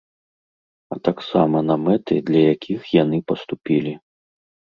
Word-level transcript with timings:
А 0.95 0.95
таксама 1.07 1.61
на 1.69 1.75
мэты, 1.83 2.13
для 2.31 2.41
якіх 2.55 2.79
яны 3.03 3.17
паступілі. 3.29 3.93